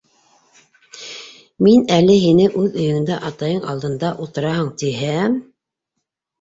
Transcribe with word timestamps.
Мин 1.67 1.85
әле 1.97 2.15
һине 2.25 2.49
үҙ 2.63 2.81
өйөңдә, 2.85 3.21
атайың 3.29 3.63
алдында 3.77 4.13
ултыраһың 4.27 4.75
тиһәм... 4.85 5.41